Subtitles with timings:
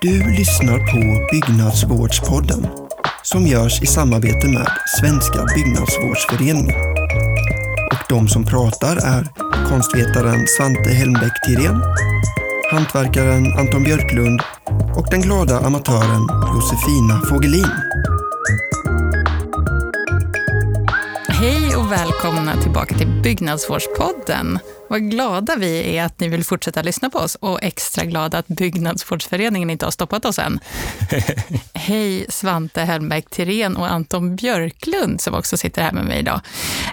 [0.00, 2.66] Du lyssnar på Byggnadsvårdspodden
[3.22, 4.68] som görs i samarbete med
[5.00, 6.76] Svenska Byggnadsvårdsföreningen.
[7.90, 9.28] Och de som pratar är
[9.68, 11.82] konstvetaren Svante Helmbäck Tirén,
[12.72, 14.40] hantverkaren Anton Björklund
[14.96, 17.87] och den glada amatören Josefina Fågelin.
[21.88, 24.58] Och välkomna tillbaka till Byggnadsvårdspodden.
[24.88, 28.46] Vad glada vi är att ni vill fortsätta lyssna på oss och extra glada att
[28.46, 30.60] Byggnadsvårdsföreningen inte har stoppat oss än.
[31.74, 36.40] Hej Svante Helmbäck Tirén och Anton Björklund som också sitter här med mig idag.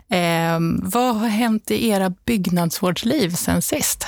[0.10, 4.08] Eh, vad har hänt i era byggnadsvårdsliv sen sist?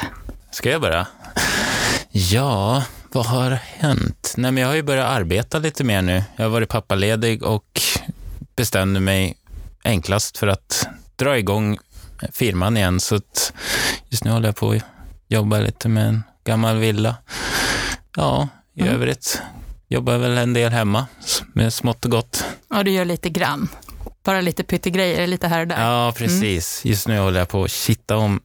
[0.51, 1.07] Ska jag börja?
[2.11, 4.33] Ja, vad har hänt?
[4.37, 6.23] Nej, men jag har ju börjat arbeta lite mer nu.
[6.35, 7.81] Jag har varit pappaledig och
[8.55, 9.37] bestämde mig
[9.83, 11.77] enklast för att dra igång
[12.31, 12.99] firman igen.
[12.99, 13.19] Så
[14.09, 14.81] just nu håller jag på att
[15.27, 17.15] jobba lite med en gammal villa.
[18.15, 18.93] Ja, i Mm.
[18.95, 19.41] övrigt
[19.87, 21.07] jobbar jag väl en del hemma
[21.53, 22.43] med smått och gott.
[22.69, 23.67] Ja, du gör lite grann.
[24.23, 25.81] Bara lite pyttegrejer, lite här och där.
[25.81, 26.81] Ja, precis.
[26.85, 28.41] Just nu håller jag på att kitta om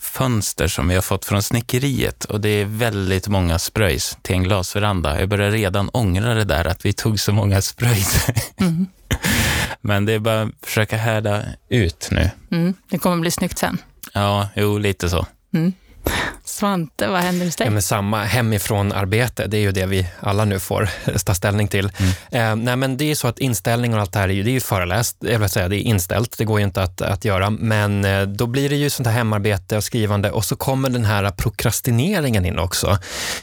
[0.00, 4.42] fönster som vi har fått från snickeriet och det är väldigt många spröjs till en
[4.42, 5.20] glasveranda.
[5.20, 8.26] Jag börjar redan ångra det där att vi tog så många spröjs.
[8.60, 8.86] Mm.
[9.80, 12.30] Men det är bara att försöka härda ut nu.
[12.50, 13.78] Mm, det kommer bli snyggt sen.
[14.12, 15.26] Ja, jo, lite så.
[15.54, 15.72] Mm.
[16.58, 17.66] Svante, vad händer hos dig?
[17.66, 20.88] Ja, men samma hemifrån arbete, det är ju det vi alla nu får
[21.24, 21.84] ta ställning till.
[22.30, 24.42] Eh, nej, men det är ju så att inställning och allt det här är ju,
[24.42, 27.02] det är ju föreläst, jag vill säga, det är inställt, det går ju inte att,
[27.02, 30.56] att göra, men eh, då blir det ju sånt här hemarbete och skrivande och så
[30.56, 32.98] kommer den här prokrastineringen in också.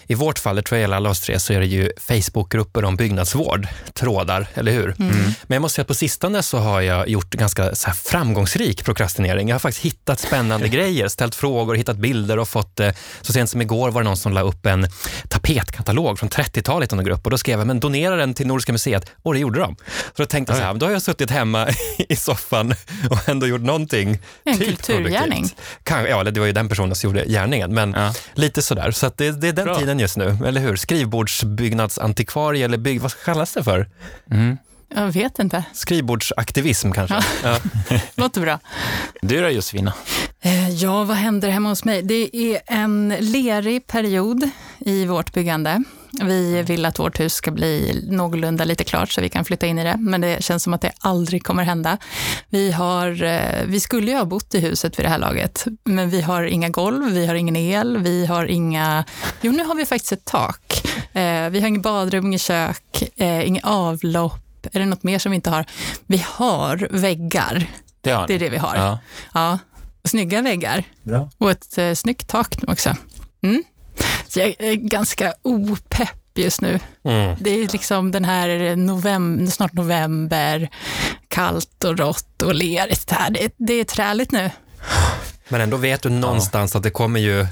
[0.07, 2.85] I vårt fall, det tror jag gäller alla oss tre, så är det ju Facebookgrupper
[2.85, 4.95] om byggnadsvård, trådar, eller hur?
[4.97, 8.85] Men jag måste säga att på sistone så har jag gjort ganska så här framgångsrik
[8.85, 9.47] prokrastinering.
[9.47, 12.91] Jag har faktiskt hittat spännande grejer, ställt frågor, hittat bilder och fått, eh,
[13.21, 14.87] så sent som igår var det någon som la upp en
[15.29, 18.71] tapetkatalog från 30-talet i någon grupp och då skrev jag, men donera den till Nordiska
[18.71, 19.75] museet och det gjorde de.
[20.15, 21.67] Så då tänkte jag så här, då har jag suttit hemma
[22.09, 22.75] i soffan
[23.09, 25.31] och ändå gjort någonting En typ kulturgärning.
[25.43, 25.83] produktivt.
[25.83, 28.13] Kan, ja, eller det var ju den personen som gjorde gärningen, men Ja.
[28.33, 28.91] lite sådär.
[28.91, 29.79] Så det, det är den Bra.
[29.79, 30.75] tiden just nu, eller hur?
[30.75, 33.89] Skrivbordsbyggnadsantikvarie eller bygg, vad kallas det för?
[34.31, 34.57] Mm.
[34.89, 35.63] Jag vet inte.
[35.73, 37.19] Skrivbordsaktivism kanske?
[37.43, 37.59] Ja.
[38.15, 38.59] Låter bra.
[39.21, 39.93] Du då Josefina?
[40.41, 42.01] Eh, Ja, vad händer hemma hos mig?
[42.01, 45.83] Det är en lerig period i vårt byggande.
[46.23, 49.79] Vi vill att vårt hus ska bli någorlunda lite klart så vi kan flytta in
[49.79, 51.97] i det, men det känns som att det aldrig kommer hända.
[52.49, 56.09] Vi, har, eh, vi skulle ju ha bott i huset vid det här laget, men
[56.09, 59.03] vi har inga golv, vi har ingen el, vi har inga...
[59.41, 60.81] Jo, nu har vi faktiskt ett tak.
[61.13, 63.03] Eh, Vi har inget badrum, inget kök,
[63.45, 64.44] inget avlopp.
[64.73, 65.65] Är det något mer som vi inte har?
[66.07, 67.67] Vi har väggar.
[68.01, 68.75] Det har Det är det vi har.
[68.75, 68.99] Ja.
[69.33, 69.59] Ja,
[70.03, 70.83] snygga väggar.
[71.03, 71.29] Bra.
[71.37, 72.95] Och ett eh, snyggt tak nu också.
[73.43, 73.63] Mm.
[74.27, 76.79] Så jag är ganska opepp just nu.
[77.03, 77.35] Mm.
[77.39, 80.69] Det är liksom den här november, snart november,
[81.27, 83.29] kallt och rått och lerigt här.
[83.29, 84.51] Det, det är träligt nu.
[85.47, 87.47] Men ändå vet du någonstans att det kommer ju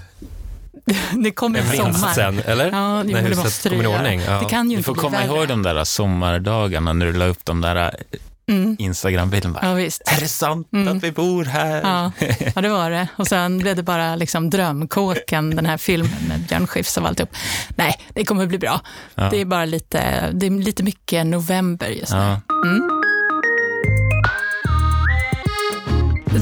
[1.23, 2.13] Det kommer en sommar.
[2.13, 2.66] sen, eller?
[2.71, 4.21] Ja, När huset kommer i ordning.
[4.21, 4.39] Ja.
[4.39, 5.27] Det kan ju Du får komma värre.
[5.38, 7.95] ihåg de där sommardagarna när du la upp de där
[8.47, 8.75] Mm.
[8.79, 9.59] Instagram-bilderna.
[9.61, 10.01] Ja, visst.
[10.05, 10.97] Är det sant Mm.
[10.97, 11.81] att vi bor här?
[11.81, 12.11] Ja,
[12.55, 13.07] ja, det var det.
[13.16, 17.29] Och sen blev det bara liksom drömkåken, den här filmen med Björn Skifs och alltihop.
[17.75, 18.81] Nej, det kommer bli bra.
[19.15, 19.29] Ja.
[19.29, 22.17] Det är bara lite, det är lite mycket november just nu.
[22.19, 22.41] Ja.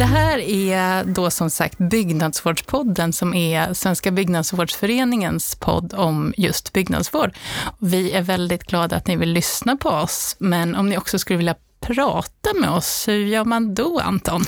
[0.02, 7.34] Det här är då som sagt Byggnadsvårdspodden som är Svenska Byggnadsvårdsföreningens podd om just byggnadsvård.
[7.80, 11.38] Vi är väldigt glada att ni vill lyssna på oss, men om ni också skulle
[11.38, 14.46] vilja prata med oss, hur gör man då Anton?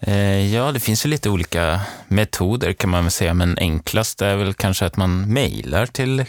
[0.00, 4.36] Eh, ja, det finns ju lite olika metoder kan man väl säga, men enklast är
[4.36, 6.24] väl kanske att man mejlar till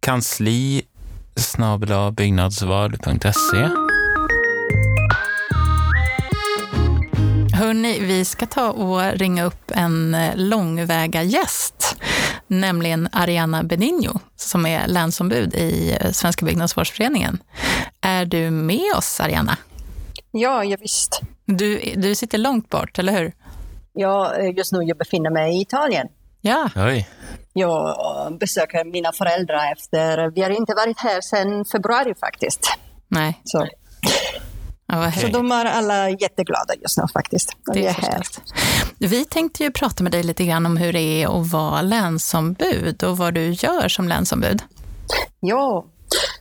[0.00, 0.82] kansli
[2.16, 3.93] byggnadsvard.se.
[7.54, 11.96] Hörni, vi ska ta och ringa upp en eh, långväga gäst,
[12.46, 17.42] nämligen Ariana Benigno, som är länsombud i eh, Svenska Byggnadsvårdsföreningen.
[18.00, 19.56] Är du med oss, Ariana?
[20.30, 21.20] Ja, ja visst.
[21.44, 23.32] Du, du sitter långt bort, eller hur?
[23.92, 26.06] Ja, eh, just nu jag befinner mig i Italien.
[26.40, 27.08] Ja, Oj.
[27.52, 27.96] Jag
[28.40, 32.78] besöker mina föräldrar efter, vi har inte varit här sedan februari faktiskt.
[33.08, 33.40] nej.
[33.44, 33.66] Så,
[34.94, 37.56] Ja, så de är alla jätteglada just nu faktiskt.
[37.72, 38.26] Det är är här.
[38.98, 43.02] Vi tänkte ju prata med dig lite grann om hur det är att vara länsombud
[43.02, 44.62] och vad du gör som länsombud.
[45.40, 45.84] Ja,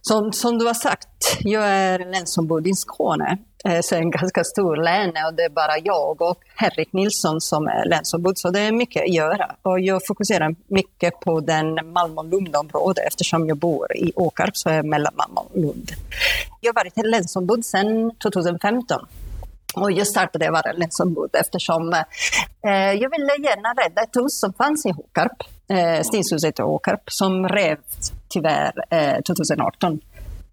[0.01, 3.37] som, som du har sagt, jag är länsombud i Skåne.
[3.67, 7.67] Eh, så en ganska stor län och det är bara jag och Henrik Nilsson som
[7.67, 9.55] är länsombud, så det är mycket att göra.
[9.61, 14.85] Och jag fokuserar mycket på den Malmö-Lund-område eftersom jag bor i Åkarp, så är jag
[14.85, 15.91] mellan Malmö och Lund.
[16.61, 19.07] Jag har varit länsombud sedan 2015.
[19.75, 24.85] Och jag startade vara länsombud eftersom eh, jag ville gärna rädda ett hus som fanns
[24.85, 29.99] i Håkarp, eh, Stinshuset i Åkarp, som revs tyvärr eh, 2018.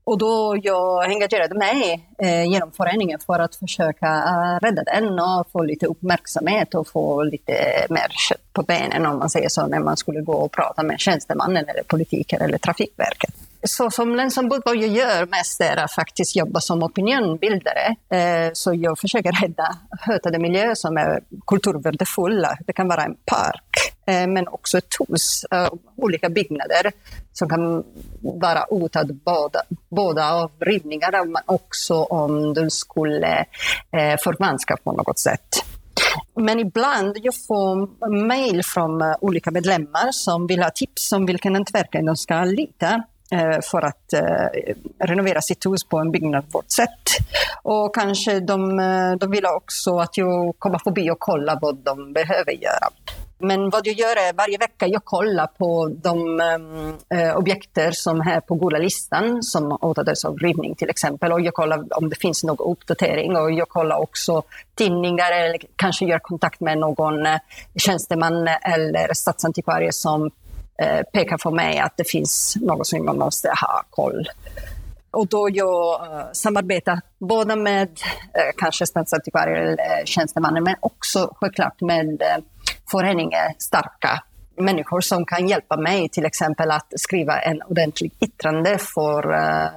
[0.05, 5.51] Och då jag engagerade mig eh, genom föreningen för att försöka uh, rädda den och
[5.53, 7.53] få lite uppmärksamhet och få lite
[7.91, 11.01] mer kött på benen om man säger så, när man skulle gå och prata med
[11.01, 13.35] tjänstemannen eller politiker eller Trafikverket.
[13.63, 17.97] Så som länsombud, vad jag gör mest är att faktiskt jobba som opinionbildare.
[18.11, 22.59] Eh, så jag försöker rädda hotade miljöer som är kulturvärdefulla.
[22.67, 26.93] Det kan vara en park, eh, men också ett hus, eh, olika byggnader
[27.33, 27.85] som kan
[28.21, 33.45] vara hotade både, både av rivningar men också om de skulle
[34.25, 35.49] förvanskas på något sätt.
[36.37, 42.03] Men ibland jag får mejl från olika medlemmar som vill ha tips om vilken hantverkare
[42.03, 47.01] de ska lita Eh, för att eh, renovera sitt hus på en byggnadsvårdssätt.
[47.63, 52.13] Och kanske de, eh, de vill också att jag kommer förbi och kollar vad de
[52.13, 52.89] behöver göra.
[53.43, 56.99] Men vad jag gör är varje vecka jag kollar på de um,
[57.37, 61.33] objekter som är på gula listan som hotades av rivning till exempel.
[61.33, 64.43] Och jag kollar om det finns någon uppdatering och jag kollar också
[64.75, 67.27] tidningar eller kanske gör kontakt med någon
[67.77, 70.31] tjänsteman eller statsantikvarie som
[70.81, 74.29] Eh, pekar för mig att det finns något som man måste ha koll.
[75.11, 77.89] Och då jag eh, samarbetar både med
[78.35, 82.45] eh, kanske stadsantikvarier eller tjänstemannen men också självklart med uh,
[82.91, 84.23] föreningar, starka
[84.57, 89.69] människor som kan hjälpa mig till exempel att skriva en ordentlig yttrande för uh,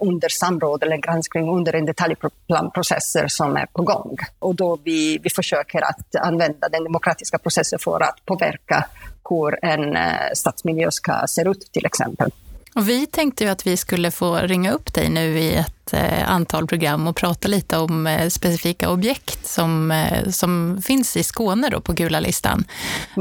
[0.00, 4.16] under samråd eller granskning under en detaljplanprocesser som är på gång.
[4.38, 8.84] Och då vi, vi försöker att använda den demokratiska processen för att påverka
[9.30, 12.30] hur en uh, stadsmiljö ska se ut till exempel.
[12.74, 16.30] Och vi tänkte ju att vi skulle få ringa upp dig nu i ett eh,
[16.30, 21.68] antal program och prata lite om eh, specifika objekt som, eh, som finns i Skåne
[21.68, 22.64] då på gula listan.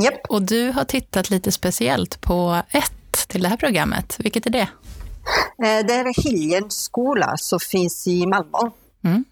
[0.03, 0.25] Yep.
[0.29, 4.15] Och du har tittat lite speciellt på ett till det här programmet.
[4.19, 4.67] Vilket är det?
[5.57, 8.71] Det är Hiljens skola som finns i Malmö.
[9.03, 9.25] Mm.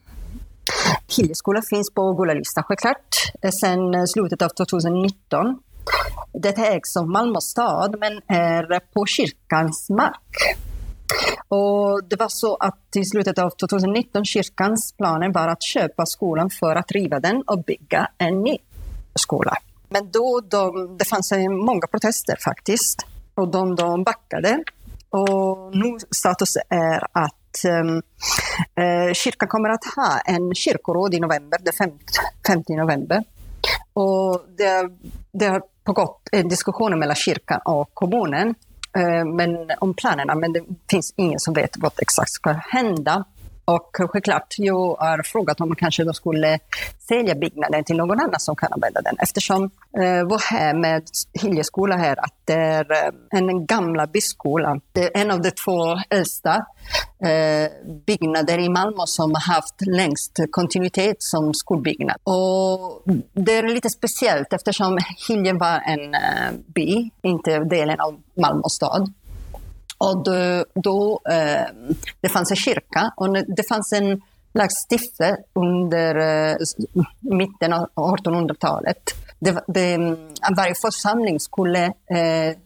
[1.18, 3.16] Hiljeskola finns på gula listan självklart
[3.62, 5.60] sedan slutet av 2019.
[6.34, 10.58] Det ägs av Malmö stad men är på kyrkans mark.
[11.48, 16.50] Och det var så att i slutet av 2019 kyrkans planer var att köpa skolan
[16.50, 18.58] för att riva den och bygga en ny
[19.16, 19.58] skola.
[19.90, 21.34] Men då de, det fanns
[21.66, 23.06] många protester faktiskt
[23.36, 24.64] och de, de backade.
[25.10, 28.02] Och nu status är att ehm,
[28.76, 31.74] eh, kyrkan kommer att ha en kyrkoråd i november, den
[32.48, 33.24] 5 november.
[33.94, 34.90] Och det,
[35.32, 38.56] det har pågått en eh, diskussion mellan kyrkan och kommunen
[38.98, 43.26] eh, men, om planerna, men det finns ingen som vet vad exakt ska hända.
[43.66, 46.60] Och självklart, jag har frågat om man kanske då skulle
[47.08, 49.16] sälja byggnaden till någon annan som kan använda den.
[49.20, 49.64] Eftersom
[49.98, 51.04] eh, vår här med
[51.34, 54.80] Hiljeskola här, att det är eh, en gamla byskola.
[54.92, 56.66] Det är en av de två äldsta
[57.24, 57.72] eh,
[58.06, 62.18] byggnader i Malmö som har haft längst kontinuitet som skolbyggnad.
[62.24, 63.04] Och
[63.34, 64.98] det är lite speciellt eftersom
[65.28, 69.14] Hiljen var en eh, by, inte delen av Malmö stad.
[70.02, 71.66] Och då, då eh,
[72.22, 74.88] det fanns en kyrka och det fanns en slags
[75.54, 76.58] under eh,
[77.20, 78.98] mitten av 1800-talet.
[79.40, 80.18] Det, det, mm,
[80.58, 82.58] varje församling skulle, eh,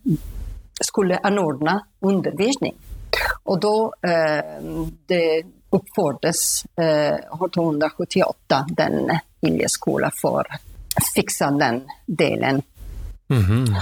[0.82, 2.76] skulle anordna undervisning.
[3.44, 4.46] Och då eh,
[5.06, 10.40] det uppfördes eh, 1878 den iljeskola för
[10.96, 12.62] att fixa den delen
[13.30, 13.76] Mm -hmm.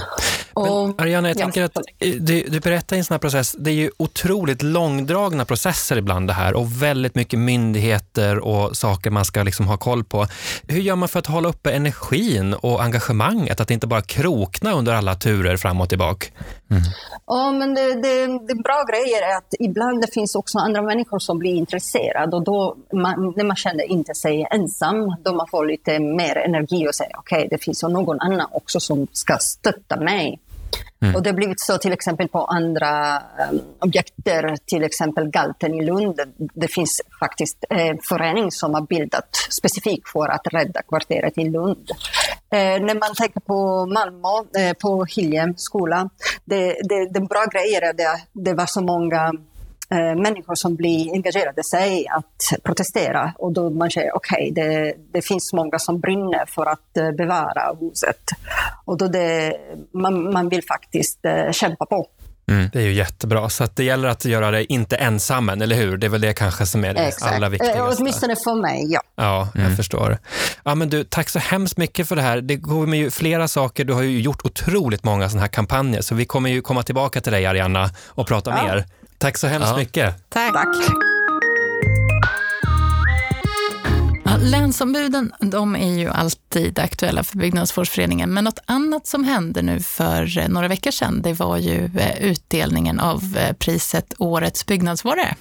[0.56, 3.76] Men Ariana, jag tänker att du, du berättar i en sån här process, det är
[3.76, 9.44] ju otroligt långdragna processer ibland det här och väldigt mycket myndigheter och saker man ska
[9.44, 10.28] liksom ha koll på.
[10.68, 14.94] Hur gör man för att hålla uppe energin och engagemanget, att inte bara krokna under
[14.94, 16.28] alla turer fram och tillbaka?
[16.70, 16.84] Mm.
[17.28, 21.20] Ja, men det, det, det bra grejer är att ibland det finns också andra människor
[21.20, 25.66] som blir intresserade och då man, när man känner inte sig ensam, då man får
[25.66, 30.00] lite mer energi och säger okej, okay, det finns någon annan också som ska stötta
[30.00, 30.40] mig.
[31.04, 31.16] Mm.
[31.16, 34.14] Och det har blivit så till exempel på andra ehm, um, objekt,
[34.66, 36.20] till exempel Galten i Lund.
[36.38, 41.92] Det finns faktiskt en förening som har bildat specifikt för att rädda kvarteret i Lund.
[42.50, 46.10] Eh, när man tänker på Malmö, eh, på Hiljem skola,
[46.46, 49.32] det, det, den bra grejer är att det, det var så många
[49.96, 55.22] människor som blir engagerade sig att protestera och då man säger okej, okay, det, det
[55.22, 58.22] finns många som brinner för att eh, bevara huset.
[58.86, 59.54] Och då det,
[59.94, 62.08] man, man vill faktiskt eh, kämpa på.
[62.48, 62.70] Mm.
[62.74, 65.98] Det är ju jättebra, så att det gäller att göra det inte ensam, eller hur?
[65.98, 67.36] Det är väl det kanske som är det Exakt.
[67.36, 67.80] allra viktigaste.
[67.80, 69.02] Eh, åtminstone för mig, ja.
[69.16, 69.76] Ja, jag mm.
[69.76, 70.18] förstår.
[70.64, 72.42] Ja, men du, tack så hemskt mycket för det här.
[72.42, 73.86] Det kommer ju flera saker.
[73.86, 77.22] Du har ju gjort otroligt många sådana här kampanjer, så vi kommer ju komma tillbaka
[77.22, 78.64] till dig, Arianna, och prata ja.
[78.64, 78.86] mer.
[79.24, 79.78] Tack så hemskt ja.
[79.78, 80.30] mycket.
[80.30, 80.54] Tack.
[80.54, 80.76] tack.
[84.40, 90.50] Länsombuden de är ju alltid aktuella för Byggnadsvårdsföreningen, men något annat som hände nu för
[90.50, 95.36] några veckor sedan, det var ju eh, utdelningen av eh, priset Årets byggnadsvårdare.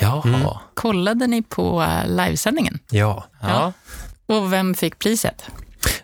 [0.00, 0.22] Ja.
[0.24, 0.40] Mm.
[0.74, 2.78] Kollade ni på eh, livesändningen?
[2.90, 3.24] Ja.
[3.40, 3.72] ja.
[4.26, 5.50] Och vem fick priset?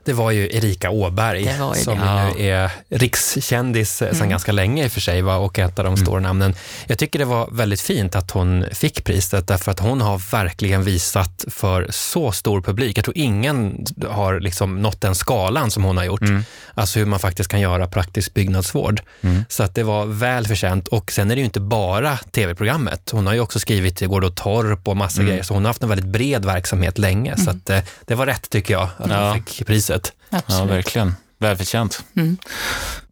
[0.05, 2.33] Det var ju Erika Åberg ju som det.
[2.37, 4.15] nu är rikskändis mm.
[4.15, 5.37] sedan ganska länge i och för sig va?
[5.37, 6.07] och ett av de mm.
[6.07, 6.55] stora namnen.
[6.87, 10.83] Jag tycker det var väldigt fint att hon fick priset därför att hon har verkligen
[10.83, 12.99] visat för så stor publik.
[12.99, 16.21] Jag tror ingen har liksom nått den skalan som hon har gjort.
[16.21, 16.45] Mm.
[16.75, 19.01] Alltså hur man faktiskt kan göra praktisk byggnadsvård.
[19.21, 19.45] Mm.
[19.49, 23.11] Så att det var väl förtjänt och sen är det ju inte bara tv-programmet.
[23.13, 25.31] Hon har ju också skrivit till Gård och Torp och massa mm.
[25.31, 27.37] grejer så hon har haft en väldigt bred verksamhet länge.
[27.37, 27.57] Så mm.
[27.57, 29.33] att, eh, det var rätt tycker jag att ja.
[29.33, 30.13] hon fick priset priset.
[30.31, 30.71] Absolut.
[30.71, 31.15] Ja, verkligen.
[31.39, 32.05] Välförtjänt.
[32.17, 32.37] Mm.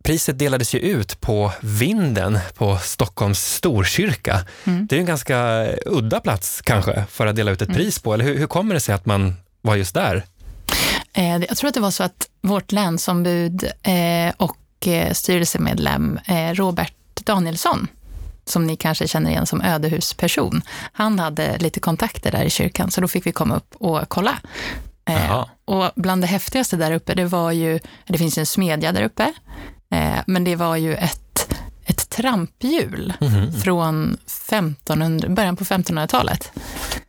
[0.02, 4.40] Priset delades ju ut på Vinden på Stockholms Storkyrka.
[4.64, 4.86] Mm.
[4.86, 7.76] Det är en ganska udda plats kanske för att dela ut ett mm.
[7.76, 8.14] pris på.
[8.14, 10.24] Eller hur, hur kommer det sig att man var just där?
[11.12, 16.18] Eh, jag tror att det var så att vårt länsombud eh, och eh, styrelsemedlem
[16.54, 16.94] Robert
[17.24, 17.88] Danielsson
[18.44, 20.62] som ni kanske känner igen som ödehusperson.
[20.92, 24.38] Han hade lite kontakter där i kyrkan, så då fick vi komma upp och kolla.
[25.04, 29.02] Eh, och bland det häftigaste där uppe, det var ju, det finns en smedja där
[29.02, 29.32] uppe,
[29.92, 31.54] eh, men det var ju ett,
[31.84, 33.60] ett tramphjul mm -hmm.
[33.60, 36.52] från 1500, början på 1500-talet.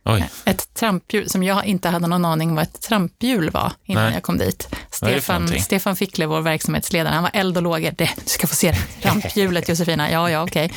[0.04, 0.30] Oj.
[0.44, 4.14] Ett tramphjul som jag inte hade någon aning vad ett tramphjul var innan Nej.
[4.14, 4.68] jag kom dit.
[4.90, 7.94] Stefan, Stefan Fickle, vår verksamhetsledare, han var eld och lågor.
[7.96, 8.74] Det, du ska få se.
[9.02, 10.10] Tramphjulet, Josefina.
[10.10, 10.72] Ja, ja, okej.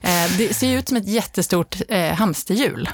[0.00, 0.24] Okay.
[0.24, 2.92] Eh, det ser ut som ett jättestort eh, hamsterhjul, eh,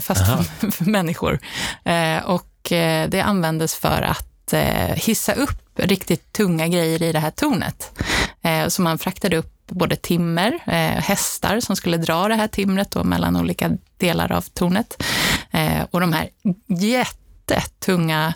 [0.00, 1.38] fast för, för, människor.
[1.84, 7.18] Eh, och eh, det användes för att eh, hissa upp riktigt tunga grejer i det
[7.18, 8.00] här tornet.
[8.42, 10.58] Eh, så man fraktade upp både timmer,
[11.00, 15.02] hästar som skulle dra det här timret då mellan olika delar av tornet
[15.90, 16.28] och de här
[16.66, 18.34] jättetunga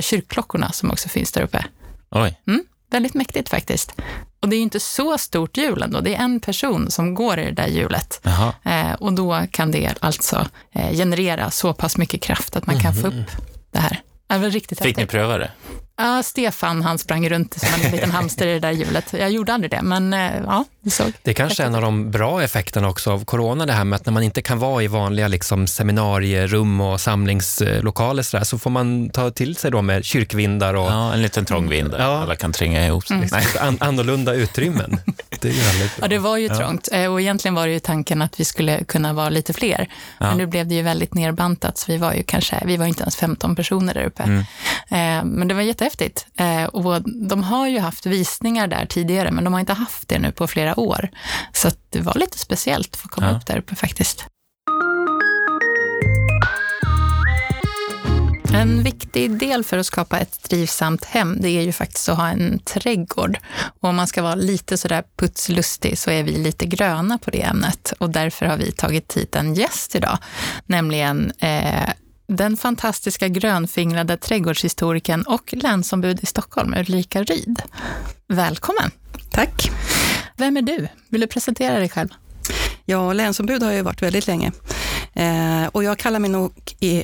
[0.00, 1.64] kyrkklockorna som också finns där uppe.
[2.10, 2.40] Oj.
[2.46, 3.92] Mm, väldigt mäktigt faktiskt.
[4.40, 6.00] Och det är inte så stort hjul ändå.
[6.00, 8.26] Det är en person som går i det där hjulet.
[8.64, 12.82] Eh, och då kan det alltså eh, generera så pass mycket kraft att man mm.
[12.82, 13.30] kan få upp
[13.70, 14.02] det här.
[14.26, 14.96] Det var riktigt Fick häftigt.
[14.96, 15.50] ni pröva det?
[16.00, 19.12] Ja, Stefan han sprang runt som en liten hamster i det där hjulet.
[19.12, 21.82] Jag gjorde aldrig det, men eh, ja, det såg Det är kanske är en av
[21.82, 24.82] de bra effekterna också av corona, det här med att när man inte kan vara
[24.82, 29.82] i vanliga liksom, seminarierum och samlingslokaler så, där, så får man ta till sig då
[29.82, 30.90] med kyrkvindar och...
[30.90, 32.22] Ja, en liten trång vind där ja.
[32.22, 33.16] alla kan tränga ihop sig.
[33.16, 33.28] Mm.
[33.60, 35.00] An annorlunda utrymmen.
[35.40, 38.22] Det är väldigt Ja, det var ju trångt eh, och egentligen var det ju tanken
[38.22, 39.88] att vi skulle kunna vara lite fler.
[40.18, 43.02] Men nu blev det ju väldigt nerbantat, så vi var ju kanske, vi var inte
[43.02, 44.22] ens 15 personer där uppe.
[44.22, 44.38] Mm.
[44.88, 46.26] Eh, men det var jättehäftigt.
[46.36, 50.18] Eh, och de har ju haft visningar där tidigare, men de har inte haft det
[50.18, 51.10] nu på flera år.
[51.52, 54.24] Så det var lite speciellt att få komma upp där uppe faktiskt.
[58.58, 62.28] En viktig del för att skapa ett trivsamt hem, det är ju faktiskt att ha
[62.28, 63.38] en trädgård.
[63.80, 67.42] Och om man ska vara lite sådär putslustig så är vi lite gröna på det
[67.42, 67.92] ämnet.
[67.98, 70.18] Och därför har vi tagit hit en gäst idag,
[70.66, 71.90] nämligen eh,
[72.26, 77.62] den fantastiska grönfingrade trädgårdshistorikern och länsombud i Stockholm, Ulrika Ryd.
[78.28, 78.90] Välkommen!
[79.30, 79.70] Tack!
[80.36, 80.88] Vem är du?
[81.08, 82.08] Vill du presentera dig själv?
[82.84, 84.52] Ja, länsombud har jag varit väldigt länge.
[85.14, 86.52] Eh, och jag kallar mig nog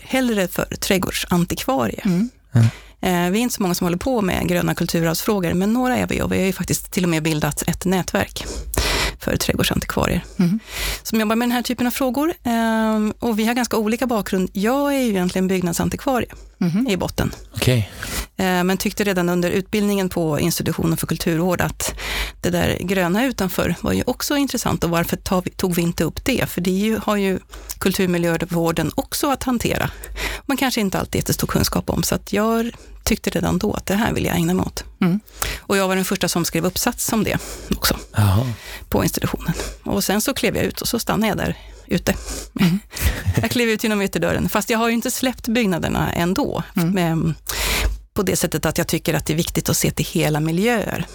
[0.02, 2.00] hellre för trädgårdsantikvarie.
[2.04, 2.28] Mm.
[2.52, 2.66] Mm.
[3.00, 6.06] Eh, vi är inte så många som håller på med gröna kulturarvsfrågor, men några är
[6.06, 8.46] vi och vi har ju faktiskt till och med bildat ett nätverk
[9.18, 10.58] för trädgårdsantikvarier mm.
[11.02, 12.34] som jobbar med den här typen av frågor.
[12.44, 14.50] Ehm, och vi har ganska olika bakgrund.
[14.52, 16.28] Jag är ju egentligen byggnadsantikvarie
[16.60, 16.88] mm.
[16.88, 17.34] i botten.
[17.54, 17.82] Okay.
[18.36, 21.94] Ehm, men tyckte redan under utbildningen på institutionen för kulturvård att
[22.40, 25.16] det där gröna utanför var ju också intressant och varför
[25.50, 26.50] tog vi inte upp det?
[26.50, 27.38] För det har ju
[27.78, 29.90] kulturmiljövården också att hantera.
[30.46, 32.70] Man kanske inte alltid jättestor kunskap om, så att jag
[33.04, 34.84] tyckte redan då att det här vill jag ägna mig åt.
[35.00, 35.20] Mm.
[35.58, 37.38] Och jag var den första som skrev uppsats om det
[37.70, 38.46] också, Aha.
[38.88, 39.52] på institutionen.
[39.82, 41.56] Och sen så klev jag ut och så stannade jag där
[41.86, 42.14] ute.
[42.60, 42.78] Mm.
[43.42, 46.62] jag klev ut genom ytterdörren, fast jag har ju inte släppt byggnaderna ändå.
[46.76, 46.90] Mm.
[46.90, 47.34] Med,
[48.14, 51.06] på det sättet att jag tycker att det är viktigt att se till hela miljöer.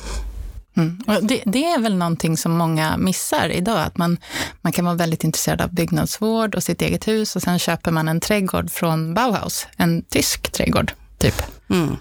[0.77, 1.03] Mm.
[1.21, 4.17] Det, det, är väl någonting som många missar idag, att man,
[4.61, 8.07] man kan vara väldigt intresserad av byggnadsvård och sitt eget hus och sen köper man
[8.07, 11.43] en trädgård från Bauhaus, en tysk trädgård, typ.
[11.69, 11.97] Mm.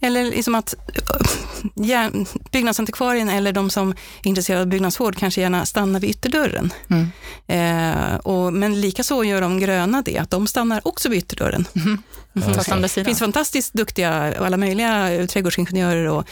[0.00, 0.74] Eller liksom att
[1.74, 2.10] ja,
[2.52, 3.96] byggnadsantikvarien eller de som är
[4.28, 6.72] intresserade av byggnadsvård kanske gärna stannar vid ytterdörren.
[6.90, 7.10] Mm.
[7.46, 11.64] Eh, och, men likaså gör de gröna det, att de stannar också vid ytterdörren.
[11.76, 12.02] Mm.
[12.36, 12.82] Mm.
[12.82, 16.28] Det finns fantastiskt duktiga, alla möjliga trädgårdsingenjörer och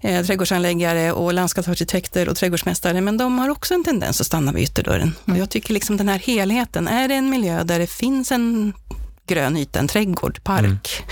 [0.00, 4.62] eh, trädgårdsanläggare och landskapsarkitekter och trädgårdsmästare, men de har också en tendens att stanna vid
[4.62, 5.14] ytterdörren.
[5.24, 8.72] Och jag tycker liksom den här helheten, är det en miljö där det finns en
[9.26, 11.04] grön yta, en trädgård, park,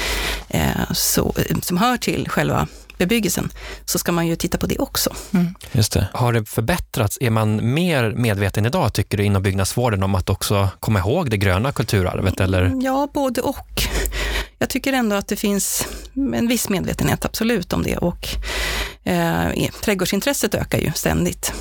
[0.50, 3.52] eh, så, som hör till själva bebyggelsen,
[3.84, 5.10] så ska man ju titta på det också.
[5.34, 5.54] Mm.
[5.72, 6.08] Just det.
[6.12, 7.18] Har det förbättrats?
[7.20, 11.36] Är man mer medveten idag, tycker du, inom byggnadsvården om att också komma ihåg det
[11.36, 12.40] gröna kulturarvet?
[12.40, 12.72] Eller?
[12.82, 13.82] Ja, både och.
[14.58, 17.96] Jag tycker ändå att det finns en viss medvetenhet, absolut, om det.
[17.96, 18.28] Och
[19.04, 21.52] eh, trädgårdsintresset ökar ju ständigt.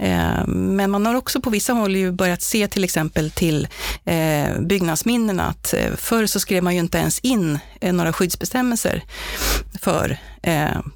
[0.00, 3.68] Eh, men man har också på vissa håll ju börjat se till exempel till
[4.04, 9.04] eh, byggnadsminnena, att eh, förr så skrev man ju inte ens in några skyddsbestämmelser
[9.82, 10.18] för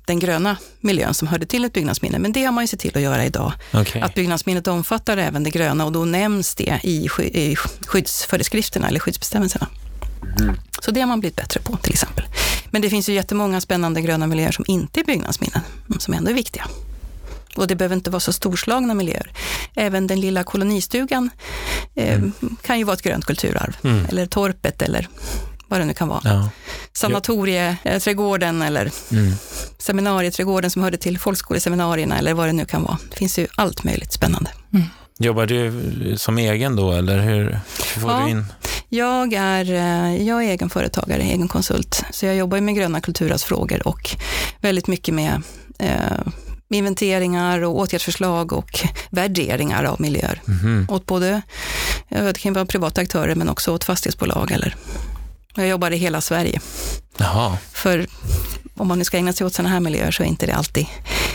[0.04, 2.18] den gröna miljön som hörde till ett byggnadsminne.
[2.18, 3.52] Men det har man ju sett till att göra idag.
[3.72, 4.02] Okay.
[4.02, 7.08] Att byggnadsminnet omfattar även det gröna och då nämns det i
[7.86, 9.66] skyddsföreskrifterna eller skyddsbestämmelserna.
[10.40, 10.56] Mm.
[10.80, 12.24] Så det har man blivit bättre på till exempel.
[12.70, 15.60] Men det finns ju jättemånga spännande gröna miljöer som inte är byggnadsminnen,
[15.98, 16.66] som ändå är viktiga.
[17.56, 19.32] Och det behöver inte vara så storslagna miljöer.
[19.74, 21.30] Även den lilla kolonistugan
[21.94, 22.32] eh, mm.
[22.62, 23.76] kan ju vara ett grönt kulturarv.
[23.84, 24.06] Mm.
[24.06, 25.08] Eller torpet eller
[25.68, 26.20] vad det nu kan vara.
[26.24, 26.50] Ja.
[26.92, 29.32] Sanatorieträdgården eller mm.
[29.78, 32.98] seminarieträdgården som hörde till folkskoleseminarierna eller vad det nu kan vara.
[33.10, 34.50] Det finns ju allt möjligt spännande.
[34.72, 34.86] Mm.
[35.18, 37.60] Jobbar du som egen då eller hur,
[37.94, 38.44] hur får ja, du in?
[38.88, 42.04] Jag är, eh, jag är egen företagare, egen konsult.
[42.10, 44.16] Så jag jobbar med gröna kulturarvsfrågor och
[44.60, 45.42] väldigt mycket med
[45.78, 46.20] eh,
[46.70, 48.80] inventeringar och åtgärdsförslag och
[49.10, 50.42] värderingar av miljöer.
[50.48, 50.86] Mm.
[50.90, 51.42] Åt både,
[52.08, 54.52] det kan vara privata aktörer men också åt fastighetsbolag.
[54.52, 54.76] Eller,
[55.54, 56.60] jag jobbar i hela Sverige.
[57.16, 57.58] Jaha.
[57.72, 58.06] För
[58.76, 60.86] om man nu ska ägna sig åt sådana här miljöer så är inte det alltid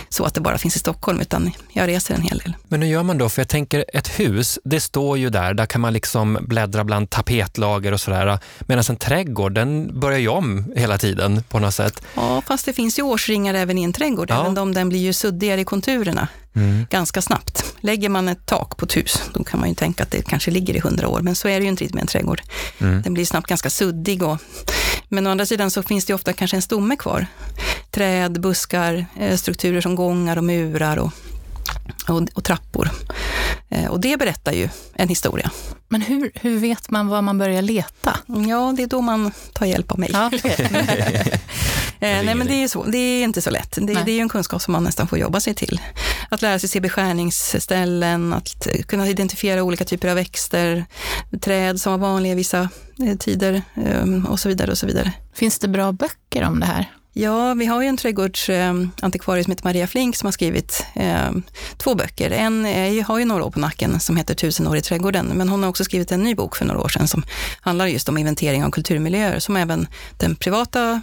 [0.09, 2.53] så att det bara finns i Stockholm, utan jag reser en hel del.
[2.67, 3.29] Men hur gör man då?
[3.29, 7.09] För jag tänker, ett hus, det står ju där, där kan man liksom bläddra bland
[7.09, 8.39] tapetlager och sådär.
[8.59, 12.01] Medan en trädgård, den börjar ju om hela tiden på något sätt.
[12.15, 14.41] Ja, fast det finns ju årsringar även i en trädgård, ja.
[14.41, 16.85] även om den blir ju suddigare i konturerna mm.
[16.89, 17.65] ganska snabbt.
[17.79, 20.51] Lägger man ett tak på ett hus, då kan man ju tänka att det kanske
[20.51, 22.41] ligger i hundra år, men så är det ju inte riktigt med en trädgård.
[22.79, 23.01] Mm.
[23.01, 24.23] Den blir snabbt ganska suddig.
[24.23, 24.37] Och,
[25.09, 27.25] men å andra sidan så finns det ofta kanske en stomme kvar.
[27.91, 31.11] Träd, buskar, eh, strukturer som gångar och murar och,
[32.07, 32.89] och, och trappor.
[33.69, 35.51] Eh, och det berättar ju en historia.
[35.87, 38.17] Men hur, hur vet man var man börjar leta?
[38.47, 40.09] Ja, det är då man tar hjälp av mig.
[40.13, 41.25] Ja, Eh,
[41.99, 43.77] nej, men det är, så, det är inte så lätt.
[43.81, 45.81] Det, det är en kunskap som man nästan får jobba sig till.
[46.29, 50.85] Att lära sig se beskärningsställen, att kunna identifiera olika typer av växter,
[51.41, 52.69] träd som var vanliga i vissa
[53.07, 54.71] eh, tider ehm, och så vidare.
[54.71, 55.11] och så vidare.
[55.33, 56.91] Finns det bra böcker om det här?
[57.13, 61.31] Ja, vi har ju en trädgårdsantikvarie som heter Maria Flink som har skrivit eh,
[61.77, 62.31] två böcker.
[62.31, 65.49] En är, har ju några år på nacken som heter Tusen år i trädgården, men
[65.49, 67.23] hon har också skrivit en ny bok för några år sedan som
[67.61, 71.01] handlar just om inventering av kulturmiljöer som även den privata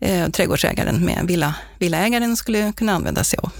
[0.00, 3.50] eh, trädgårdsägaren med villa, villaägaren skulle kunna använda sig av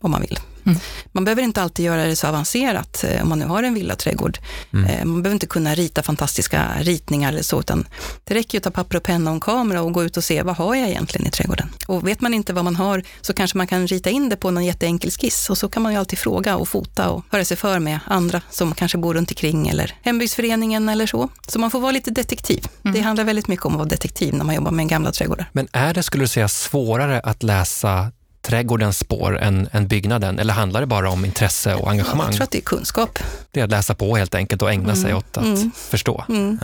[0.00, 0.38] om man vill.
[0.66, 0.78] Mm.
[1.12, 4.38] Man behöver inte alltid göra det så avancerat eh, om man nu har en villaträdgård.
[4.72, 4.86] Mm.
[4.86, 7.86] Eh, man behöver inte kunna rita fantastiska ritningar eller så, utan
[8.24, 10.42] det räcker att ta papper och penna och en kamera och gå ut och se
[10.42, 11.68] vad har jag egentligen i trädgården.
[11.86, 14.50] Och vet man inte vad man har så kanske man kan rita in det på
[14.50, 17.56] någon jätteenkel skiss och så kan man ju alltid fråga och fota och höra sig
[17.56, 21.28] för med andra som kanske bor runt omkring eller hembygdsföreningen eller så.
[21.48, 22.66] Så man får vara lite detektiv.
[22.84, 22.94] Mm.
[22.94, 25.50] Det handlar väldigt mycket om att vara detektiv när man jobbar med gamla trädgårdar.
[25.52, 30.38] Men är det, skulle du säga, svårare att läsa trädgårdens spår än, än byggnaden?
[30.38, 32.26] Eller handlar det bara om intresse och engagemang?
[32.26, 33.18] Jag tror att det är kunskap.
[33.50, 34.96] Det är att läsa på helt enkelt och ägna mm.
[34.96, 35.70] sig åt att mm.
[35.74, 36.24] förstå.
[36.28, 36.58] Mm.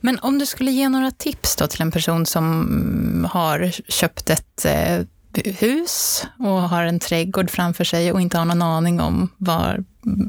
[0.00, 4.64] Men om du skulle ge några tips då till en person som har köpt ett
[4.64, 5.00] eh,
[5.44, 9.84] hus och har en trädgård framför sig och inte har någon aning om var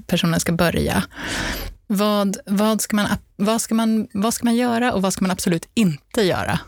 [0.08, 1.04] personen ska börja.
[1.88, 5.32] Vad, vad, ska man, vad, ska man, vad ska man göra och vad ska man
[5.32, 6.60] absolut inte göra?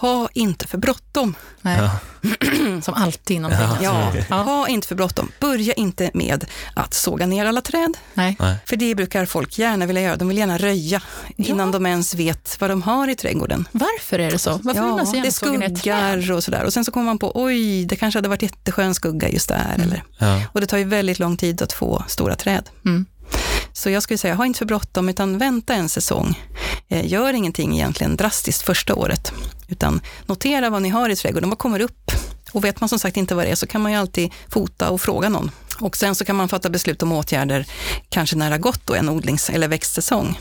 [0.00, 1.34] Ha inte för bråttom.
[1.62, 1.90] Ja.
[2.82, 3.78] Som alltid inom ja.
[3.82, 4.12] ja.
[4.28, 4.36] ja.
[4.36, 5.32] Ha inte för bråttom.
[5.40, 7.96] Börja inte med att såga ner alla träd.
[8.14, 8.36] Nej.
[8.66, 10.16] För det brukar folk gärna vilja göra.
[10.16, 11.02] De vill gärna röja
[11.36, 13.68] innan de ens vet vad de har i trädgården.
[13.72, 14.50] Varför är det så?
[14.62, 16.64] Varför ja, vill man det skuggar och sådär.
[16.64, 19.74] Och sen så kommer man på, oj, det kanske hade varit jätteskön skugga just där.
[19.74, 19.80] Mm.
[19.80, 20.02] Eller.
[20.52, 22.68] Och det tar ju väldigt lång tid att få stora träd.
[22.84, 23.06] Mm.
[23.72, 26.44] Så jag skulle säga, ha inte för bråttom, utan vänta en säsong.
[26.88, 29.32] Eh, gör ingenting egentligen drastiskt första året,
[29.68, 31.48] utan notera vad ni har i trädgården.
[31.48, 32.12] Vad kommer upp
[32.52, 34.90] Och vet man som sagt inte vad det är så kan man ju alltid fota
[34.90, 35.50] och fråga någon.
[35.80, 37.66] Och sen så kan man fatta beslut om åtgärder,
[38.08, 40.40] kanske när det har gått då en odlings eller växtsäsong.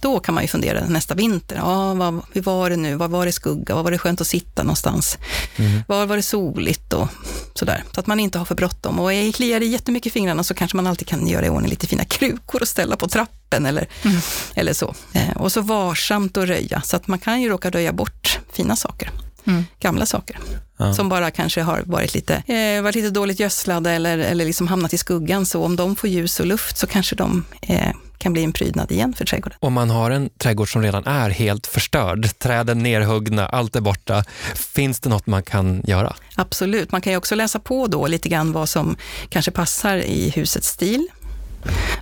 [0.00, 1.56] Då kan man ju fundera nästa vinter.
[1.56, 2.94] Ja, vad, hur var det nu?
[2.94, 3.74] Var var det skugga?
[3.74, 5.18] Var var det skönt att sitta någonstans?
[5.56, 5.82] Mm.
[5.88, 6.92] Var var det soligt?
[6.92, 7.08] Och
[7.54, 7.84] sådär.
[7.94, 9.00] Så att man inte har för bråttom.
[9.00, 11.86] Och kliar det jättemycket i fingrarna så kanske man alltid kan göra i ordning lite
[11.86, 14.20] fina krukor och ställa på trappan eller, mm.
[14.54, 14.94] eller så.
[15.12, 18.76] Eh, och så varsamt att röja, så att man kan ju råka röja bort fina
[18.76, 19.10] saker.
[19.46, 19.64] Mm.
[19.80, 20.38] Gamla saker.
[20.86, 20.94] Ja.
[20.94, 24.92] Som bara kanske har varit lite, eh, varit lite dåligt gödslade eller, eller liksom hamnat
[24.92, 25.46] i skuggan.
[25.46, 28.92] Så om de får ljus och luft så kanske de eh, kan bli en prydnad
[28.92, 29.58] igen för trädgården.
[29.60, 34.24] Om man har en trädgård som redan är helt förstörd, träden nerhuggna, allt är borta.
[34.54, 36.16] Finns det något man kan göra?
[36.34, 36.92] Absolut.
[36.92, 38.96] Man kan ju också läsa på då lite grann vad som
[39.28, 41.08] kanske passar i husets stil.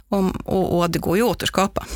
[0.09, 1.87] Om, och, och det går ju att återskapa.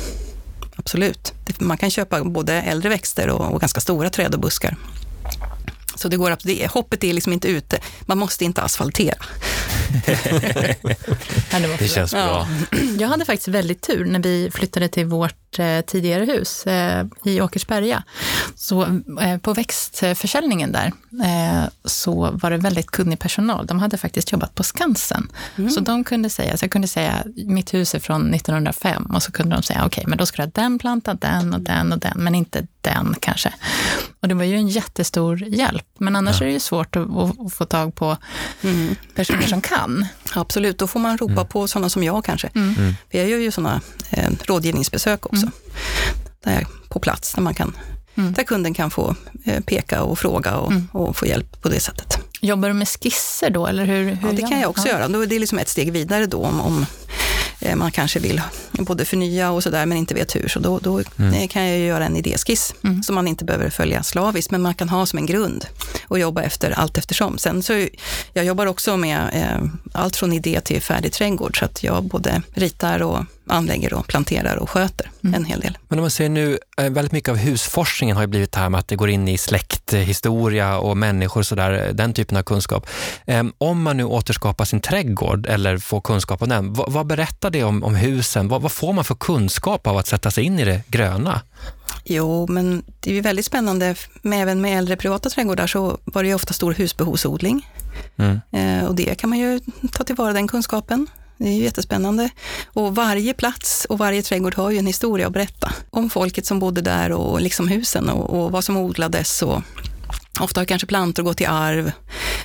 [0.75, 1.33] Absolut.
[1.59, 4.75] Man kan köpa både äldre växter och, och ganska stora träd och buskar.
[5.97, 7.79] Så det går att, det, hoppet är liksom inte ute.
[8.01, 9.17] Man måste inte asfaltera.
[11.79, 12.47] det känns bra.
[12.99, 17.41] Jag hade faktiskt väldigt tur när vi flyttade till vårt eh, tidigare hus eh, i
[17.41, 18.03] Åkersberga.
[18.55, 18.83] Så
[19.21, 20.91] eh, på växtförsäljningen där
[21.85, 23.65] så var det väldigt kunnig personal.
[23.65, 25.29] De hade faktiskt jobbat på Skansen.
[25.55, 25.69] Mm.
[25.69, 29.31] Så de kunde säga, så jag kunde säga mitt hus är från 1905 och så
[29.31, 31.93] kunde de säga okej, okay, men då ska du ha den plantan, den och den
[31.93, 33.53] och den, men inte den kanske.
[34.19, 35.85] Och det var ju en jättestor hjälp.
[35.99, 36.45] Men annars ja.
[36.45, 37.07] är det ju svårt att,
[37.45, 38.17] att få tag på
[38.61, 38.95] mm.
[39.15, 40.05] personer som kan.
[40.33, 41.47] Absolut, då får man ropa mm.
[41.47, 42.49] på sådana som jag kanske.
[42.55, 42.75] Mm.
[43.11, 45.45] För jag gör ju sådana eh, rådgivningsbesök också.
[45.45, 45.51] Mm.
[46.43, 47.77] Där på plats, där, man kan,
[48.15, 48.33] mm.
[48.33, 50.87] där kunden kan få eh, peka och fråga och, mm.
[50.91, 52.19] och, få hjälp på det sättet.
[52.41, 53.67] Jobbar du med skisser då?
[53.67, 54.93] Eller hur, hur ja, det kan jag också ja.
[54.93, 55.25] göra.
[55.25, 56.85] Det är liksom ett steg vidare då om, om
[57.59, 60.47] Eh, man kanske vill både förnya och sådär men inte vet hur.
[60.47, 61.33] Så då, då mm.
[61.33, 63.03] Eh, kan jag göra en idéskiss mm.
[63.03, 65.65] som man inte behöver följa slaviskt, men man kan ha som en grund
[66.07, 67.37] och jobba efter allt eftersom.
[67.37, 67.87] Sen så,
[68.33, 72.41] jag jobbar också med eh, allt från idé till färdig trädgård, så att jag både
[72.53, 75.33] ritar och anlägger och planterar och sköter mm.
[75.33, 75.77] en hel del.
[75.87, 78.69] Men om man ser nu, eh, väldigt mycket av husforskningen har ju blivit det här
[78.69, 82.87] med att det går in i släkthistoria och människor och sådär, den typen av kunskap.
[83.25, 87.49] Ehm, om man nu återskapar sin trädgård eller får kunskap om den, vad, vad berättar
[87.49, 88.47] det om, om husen?
[88.47, 91.41] Vad, vad, får man för kunskap av att sätta sig in i det gröna?
[92.03, 96.23] Jo, men det är ju väldigt spännande, med, även med äldre privata trädgårdar så var
[96.23, 97.69] det ju ofta stor husbehovsodling.
[98.17, 98.39] Mm.
[98.51, 99.59] Eh, och det kan man ju
[99.91, 101.07] ta tillvara den kunskapen.
[101.37, 102.29] Det är ju jättespännande.
[102.65, 106.59] Och varje plats och varje trädgård har ju en historia att berätta om folket som
[106.59, 109.41] bodde där och liksom husen och, och vad som odlades.
[109.41, 109.61] Och
[110.39, 111.91] ofta har kanske plantor gått i arv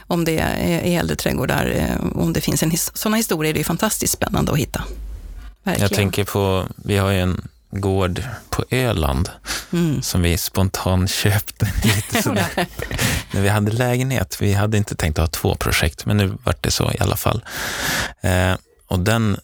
[0.06, 1.66] om det är äldre trädgårdar.
[1.76, 4.84] Eh, om det finns en his sådana historier är det fantastiskt spännande att hitta.
[5.62, 5.88] Verkligen.
[5.90, 9.30] Jag tänker på, vi har ju en gård på Öland
[9.72, 10.02] mm.
[10.02, 11.72] som vi spontant köpte.
[11.84, 12.66] Lite sådär.
[13.32, 14.36] När vi hade lägenhet.
[14.40, 17.16] Vi hade inte tänkt att ha två projekt, men nu vart det så i alla
[17.16, 17.44] fall.
[18.20, 18.54] Eh,
[18.86, 19.36] och den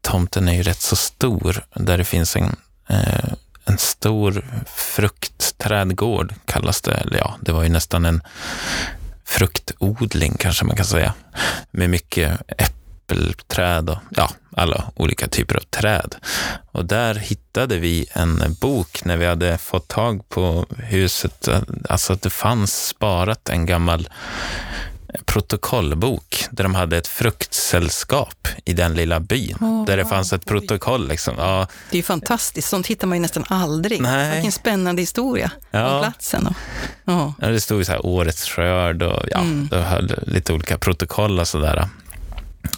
[0.00, 2.56] tomten är ju rätt så stor, där det finns en,
[2.88, 3.32] eh,
[3.64, 6.94] en stor fruktträdgård, kallas det.
[6.94, 8.22] Eller ja, det var ju nästan en
[9.24, 11.14] fruktodling kanske man kan säga,
[11.70, 16.14] med mycket äppelträd och ja, alla olika typer av träd.
[16.72, 21.48] Och där hittade vi en bok när vi hade fått tag på huset,
[21.88, 24.08] alltså att det fanns sparat en gammal
[25.24, 29.56] protokollbok där de hade ett fruktsällskap i den lilla byn.
[29.60, 31.08] Oh, där det fanns ett protokoll.
[31.08, 31.34] Liksom.
[31.38, 31.66] Ja.
[31.90, 34.00] Det är ju fantastiskt, sånt hittar man ju nästan aldrig.
[34.00, 34.32] Nej.
[34.32, 35.94] Vilken spännande historia ja.
[35.94, 36.46] om platsen.
[36.46, 37.32] Och, oh.
[37.40, 39.68] ja, det stod så här årets skörd och ja, mm.
[39.70, 41.88] det lite olika protokoll och sådär.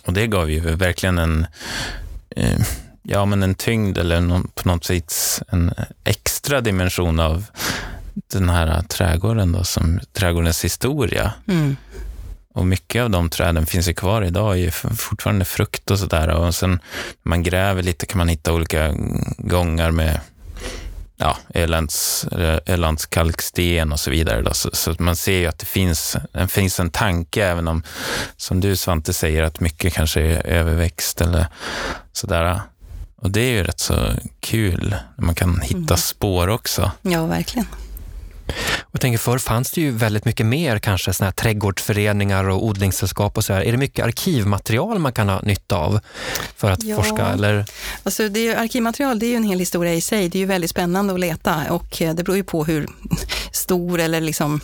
[0.05, 1.47] Och det gav ju verkligen en,
[2.37, 2.61] eh,
[3.03, 5.15] ja, men en tyngd eller någon, på något sätt
[5.49, 5.75] en
[6.05, 7.45] extra dimension av
[8.33, 11.33] den här trädgården, då, som trädgårdens historia.
[11.49, 11.77] Mm.
[12.55, 16.29] Och mycket av de träden finns ju kvar idag, är fortfarande frukt och sådär.
[16.29, 18.95] Och sen när man gräver lite kan man hitta olika
[19.39, 20.21] gångar med
[21.21, 22.27] ja, Ölands,
[22.67, 24.43] Ölands kalksten och så vidare.
[24.43, 24.55] Då.
[24.55, 27.83] Så, så, man ser ju att det finns, det finns en tanke, även om,
[28.37, 31.47] som du Svante säger, att mycket kanske är överväxt eller
[32.13, 32.61] sådär.
[33.17, 35.97] Och det är ju rätt så kul, man kan hitta mm.
[35.97, 36.91] spår också.
[37.03, 37.67] Ja, verkligen.
[38.93, 43.37] Jag tänker förr fanns det ju väldigt mycket mer kanske såna här trädgårdsföreningar och odlingssällskap
[43.37, 43.61] och så här.
[43.61, 46.01] Är det mycket arkivmaterial man kan ha nytta av
[46.57, 46.97] för att ja.
[46.97, 47.27] forska?
[47.27, 47.65] Eller?
[48.03, 50.29] Alltså det är, arkivmaterial det är ju en hel historia i sig.
[50.29, 52.87] Det är ju väldigt spännande att leta och eh, det beror ju på hur
[53.53, 54.61] stor eller liksom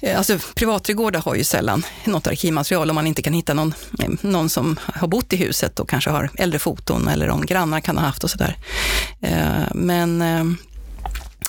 [0.00, 4.08] eh, Alltså privatträdgårdar har ju sällan något arkivmaterial om man inte kan hitta någon, eh,
[4.20, 7.98] någon som har bott i huset och kanske har äldre foton eller om grannar kan
[7.98, 8.56] ha haft och sådär.
[9.74, 10.22] Men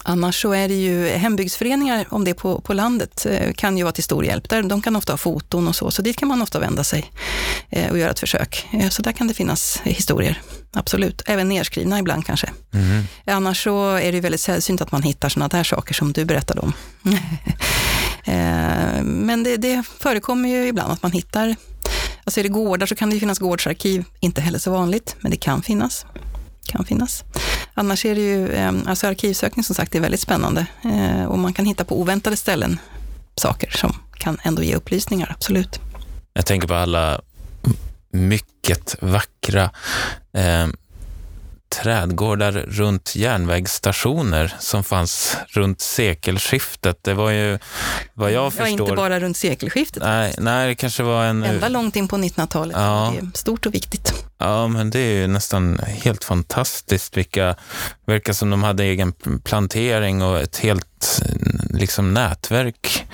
[0.04, 3.84] Annars så är det ju hembygdsföreningar, om det är på, på landet, eh, kan ju
[3.84, 4.50] vara till stor hjälp.
[4.50, 7.12] Där, de kan ofta ha foton och så, så dit kan man ofta vända sig
[7.70, 8.68] eh, och göra ett försök.
[8.72, 10.42] Eh, så där kan det finnas historier,
[10.74, 11.22] absolut.
[11.26, 12.50] Även nedskrivna ibland kanske.
[12.72, 13.04] Mhm.
[13.26, 16.60] Annars så är det väldigt sällsynt att man hittar sådana där saker som du berättade
[16.62, 16.74] om.
[19.04, 21.56] Men det, det förekommer ju ibland att man hittar,
[22.24, 25.32] alltså är det gårdar så kan det ju finnas gårdsarkiv, inte heller så vanligt, men
[25.32, 26.06] det kan finnas.
[26.66, 27.24] Kan finnas.
[27.74, 31.54] Annars är det ju, ehm, alltså arkivsökning som sagt, är väldigt spännande eh, och man
[31.54, 32.80] kan hitta på oväntade ställen
[33.36, 35.80] saker som kan ändå ge upplysningar, absolut.
[36.34, 37.22] Jag tänker på alla
[38.12, 39.64] mycket vackra
[40.34, 40.68] eh,
[41.74, 46.98] trädgårdar runt järnvägsstationer som fanns runt sekelskiftet.
[47.02, 47.60] Det var ju,
[48.14, 48.68] vad jag Ja, förstår...
[48.68, 51.44] inte bara runt sekelskiftet, Nej, nej, det kanske var en...
[51.44, 52.78] ända långt in på 1900-talet.
[52.78, 53.14] Ja.
[53.22, 54.14] Det stort och viktigt.
[54.38, 57.56] Ja, men det är ju nästan helt fantastiskt vilka,
[58.06, 61.22] verkar som de hade egen plantering och ett helt
[61.70, 63.06] liksom nätverk,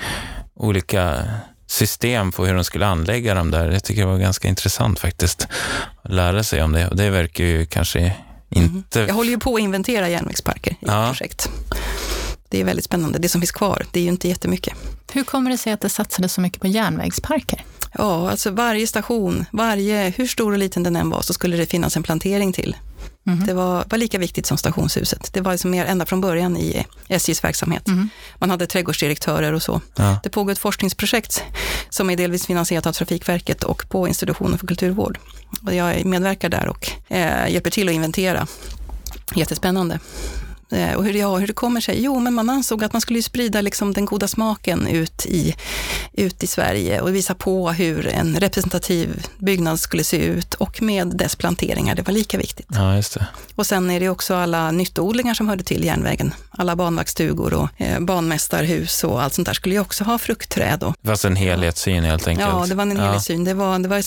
[0.54, 1.24] olika
[1.66, 3.70] system på hur de skulle anlägga dem där.
[3.70, 5.48] Jag tycker det var ganska intressant faktiskt
[6.02, 8.16] att lära sig om det och det verkar ju kanske
[8.50, 9.00] inte...
[9.00, 11.06] Jag håller ju på att inventera järnvägsparker i Ja.
[11.08, 11.50] projekt.
[12.48, 13.18] Det är väldigt spännande.
[13.18, 14.74] Det som finns kvar, det är ju inte jättemycket.
[15.12, 17.64] Hur kommer det sig att det satsades så mycket på järnvägsparker?
[17.98, 21.66] Ja, alltså varje station, varje, hur stor och liten den än var, så skulle det
[21.66, 22.76] finnas en plantering till.
[23.24, 23.46] Mhm.
[23.46, 25.32] Det var, var lika viktigt som stationshuset.
[25.32, 27.86] Det var liksom mer ända från början i SJs verksamhet.
[27.86, 28.08] Mhm.
[28.38, 29.80] Man hade trädgårdsdirektörer och så.
[29.96, 30.20] Ja.
[30.22, 31.44] Det pågår ett forskningsprojekt
[31.90, 35.18] som är delvis finansierat av Trafikverket och på Institutionen för kulturvård.
[35.66, 38.46] Och jag medverkar där och eh, hjälper till att inventera.
[39.34, 39.98] Jättespännande.
[40.72, 42.02] Eh, Och hur, ja, hur det kommer sig?
[42.02, 45.54] Jo, men man ansåg att man skulle sprida liksom den goda smaken ut i,
[46.12, 51.06] ut i Sverige och visa på hur en representativ byggnad skulle se ut och med
[51.16, 52.66] dess planteringar, det var lika viktigt.
[52.70, 53.26] Ja, just det.
[53.54, 56.34] Och sen är det också alla nyttoodlingar som hörde till järnvägen.
[56.50, 60.82] Alla banvaktsstugor och eh, banmästarhus och allt sånt där skulle ju också ha fruktträd.
[60.82, 62.48] Och, Fast en helhetssyn helt enkelt.
[62.52, 63.02] ja, det var en Ja.
[63.04, 63.44] helhetssyn.
[63.44, 64.02] Det var, det var,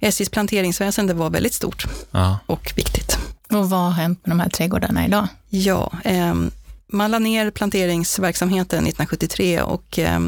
[0.00, 2.38] SJs planteringsväsende var väldigt stort Ja.
[2.46, 3.18] och viktigt.
[3.52, 5.28] Och vad har hänt med de här trädgårdarna idag?
[5.50, 6.34] Ja, eh,
[6.92, 10.20] man la ner planteringsverksamheten 1973 och eh,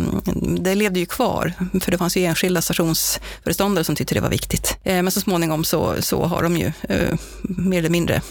[0.59, 4.79] det levde ju kvar, för det fanns ju enskilda stationsföreståndare som tyckte det var viktigt.
[4.85, 8.23] Eh, men så småningom så, så har de ju eh, mer eller mindre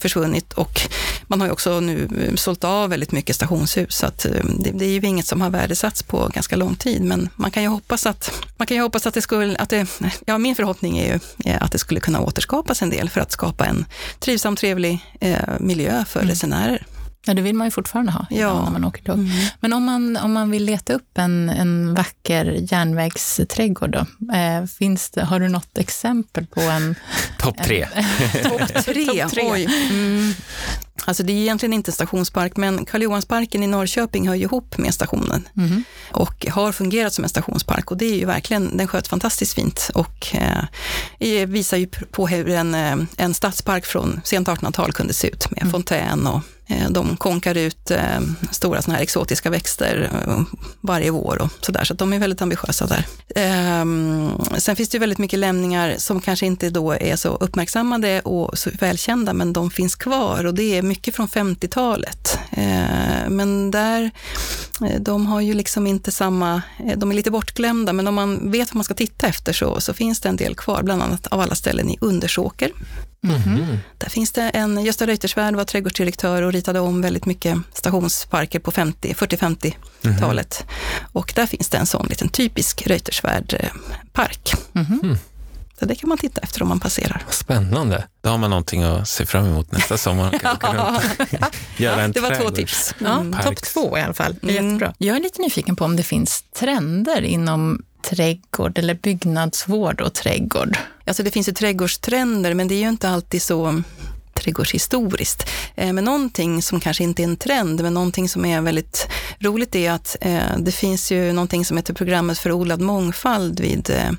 [0.00, 0.52] försvunnit.
[0.52, 0.80] Och
[1.26, 4.70] man har ju också nu eh, sålt av väldigt mycket stationshus, så att, eh, det,
[4.70, 7.68] det är ju inget som har värdesatts på ganska lång tid, men man kan ju
[7.68, 9.86] hoppas att, man kan ju hoppas att det skulle, att det,
[10.26, 13.32] ja min förhoppning är ju eh, att det skulle kunna återskapas en del för att
[13.32, 13.84] skapa en
[14.18, 16.86] trivsam, trevlig eh, miljö för resenärer.
[17.26, 18.64] Ja, det vill man ju fortfarande ha Ja.
[18.64, 19.28] när man åker tåg.
[19.60, 25.10] Men om man, om man vill leta upp en, en vacker järnvägsträdgård, då, eh, finns
[25.10, 26.94] det, har du något exempel på en...
[27.38, 27.86] Topp tre.
[28.42, 29.50] Topp tre, Topp tre.
[29.52, 29.64] oj.
[29.90, 30.34] Mm.
[31.04, 34.78] Alltså det är egentligen inte en stationspark, men Karl Johansparken i Norrköping hör ju ihop
[34.78, 35.84] med stationen Mhm.
[36.10, 39.90] och har fungerat som en stationspark och det är ju verkligen, den sköts fantastiskt fint
[39.94, 40.36] och
[41.18, 45.50] eh, visar ju på hur en, eh, en stadspark från sent 1800-tal kunde se ut
[45.50, 46.40] med fontän och
[46.72, 50.42] Eh, de konkar ut eh, stora såna här exotiska växter eh,
[50.80, 53.06] varje vår och sådär, så att de är väldigt ambitiösa där.
[53.34, 58.20] Ehm, sen finns det ju väldigt mycket lämningar som kanske inte då är så uppmärksammade
[58.20, 62.38] och så välkända, men de finns kvar och det är mycket från 50-talet.
[63.28, 64.10] Men där,
[65.00, 66.62] de har ju liksom inte samma,
[66.96, 69.94] de är lite bortglömda, men om man vet vad man ska titta efter så, så
[69.94, 72.70] finns det en del kvar, bland annat av alla ställen i Undersåker.
[73.22, 73.78] Mhm.
[73.98, 78.70] Där finns det en, Gösta Reuterswärd var trädgårdsdirektör och ritade om väldigt mycket stationsparker på
[78.70, 80.64] 50, 40-50-talet.
[81.12, 84.52] Och där finns det en sån liten typisk Reuterswärd-park.
[84.72, 85.18] Mhm.
[85.78, 87.22] Så det kan man titta efter om man passerar.
[87.30, 88.04] Spännande.
[88.20, 90.34] Då har man någonting att se fram emot nästa sommar.
[90.62, 91.02] Och
[91.80, 92.94] göra en det var två tips.
[92.98, 93.32] Ja, Mm.
[93.32, 93.46] Parks.
[93.46, 94.36] topp två i alla fall.
[94.42, 94.54] Mm.
[94.54, 94.94] Jättebra.
[94.98, 100.76] Jag är lite nyfiken på om det finns trender inom trädgård eller byggnadsvård och trädgård.
[101.04, 103.82] Alltså det finns ju trädgårdstrender, men det är ju inte alltid så
[104.42, 105.48] trädgårdshistoriskt.
[105.74, 109.74] Eh, Men någonting som kanske inte är en trend, men någonting som är väldigt roligt
[109.74, 114.10] är att eh, det finns ju någonting som heter programmet för odlad mångfald vid, eh,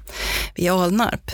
[0.55, 1.31] vid Alnarp.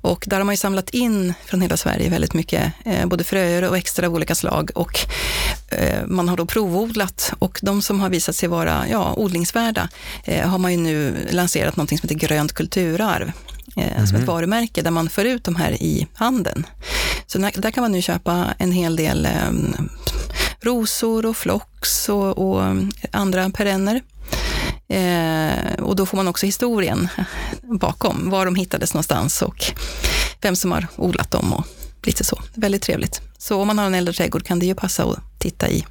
[0.00, 2.72] Och där har man ju samlat in från hela Sverige väldigt mycket,
[3.04, 4.70] både fröer och extra av olika slag.
[4.74, 4.98] Och
[6.06, 9.88] man har då provodlat och de som har visat sig vara ja, odlingsvärda
[10.44, 13.32] har man ju nu lanserat någonting som heter grönt kulturarv
[14.08, 16.66] som ett varumärke där man för ut de här i handeln.
[17.32, 19.50] Så där, där kan man nu köpa en hel del eh,
[20.60, 22.76] rosor och flox och, och
[23.10, 24.00] andra perenner.
[24.88, 27.08] Eh, och då får man också historien
[27.80, 29.64] bakom, var de hittades någonstans och
[30.40, 31.66] vem som har odlat dem och
[32.02, 32.38] lite så.
[32.54, 33.20] Väldigt trevligt.
[33.38, 35.86] Så om man har en äldre trädgård kan det ju passa att titta i,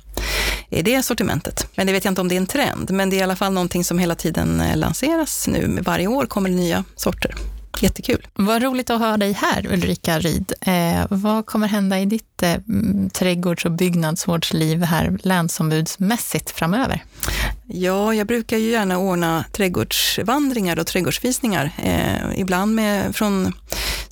[0.69, 1.67] är det sortimentet.
[1.75, 3.35] Men det vet jag inte om det är en trend, men det är i alla
[3.35, 5.79] fall någonting som hela tiden eh, lanseras nu.
[5.81, 7.35] Varje år kommer det nya sorter.
[7.79, 8.27] Jättekul.
[8.33, 10.53] Vad roligt att ha dig här, Ulrika Ryd.
[10.61, 12.57] Eh, vad kommer hända i ditt eh,
[13.13, 17.03] trädgårds och byggnadsvårdsliv här länsombudsmässigt framöver?
[17.67, 21.71] Ja, jag brukar ju gärna ordna trädgårdsvandringar och trädgårdsvisningar.
[21.83, 23.53] Eh, ibland med, från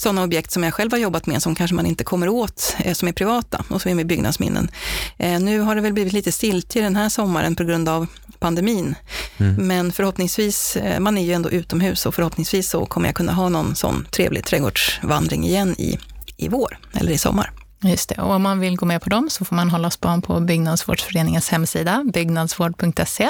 [0.02, 2.94] sådana objekt som jag själv har jobbat med som kanske man inte kommer åt, eh,
[2.94, 4.72] som är privata och som är med byggnadsminnen.
[5.18, 8.08] Eh, nu har det väl blivit lite stiltje den här sommaren på grund av
[8.40, 8.96] pandemin.
[9.38, 9.68] Mm.
[9.68, 13.50] Men förhoppningsvis, eh, man är ju ändå utomhus och förhoppningsvis så kommer jag kunna ha
[13.50, 16.00] någon sån trevlig trädgårdsvandring igen i,
[16.38, 17.52] i vår eller i sommar.
[17.84, 20.22] Just det, och om man vill gå med på dem så får man hålla span
[20.22, 23.30] på Byggnadsvårdsföreningens hemsida, byggnadsvård.se,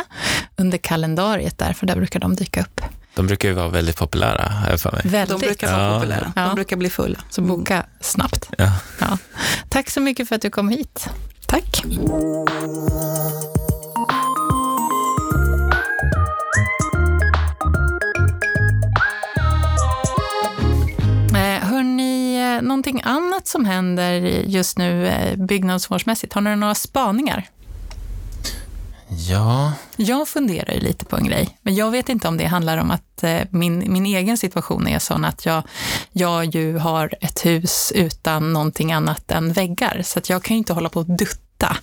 [0.56, 2.82] under kalendariet där, för där brukar de dyka upp.
[3.16, 5.02] De brukar ju vara väldigt populära, jag för mig.
[5.06, 5.40] Väldigt.
[5.40, 6.00] De brukar vara ja.
[6.00, 6.32] populära.
[6.36, 7.20] De brukar bli fulla.
[7.30, 8.50] Så boka snabbt.
[8.58, 8.72] Ja.
[9.00, 9.18] ja.
[9.70, 11.10] Tack så mycket för att du kom hit.
[11.48, 11.84] Tack.
[22.62, 24.14] någonting annat som händer
[24.46, 26.34] just nu eh, byggnadsvårdsmässigt?
[26.34, 27.48] Har ni några spaningar?
[29.10, 29.74] Ja.
[29.96, 32.92] Jag funderar ju lite på en grej, men jag vet inte om det handlar om
[32.92, 35.64] att eh, min, min egen situation är sån att jag,
[36.12, 40.58] jag ju har ett hus utan någonting annat än väggar, så att jag kan ju
[40.58, 41.78] inte hålla på och dutta.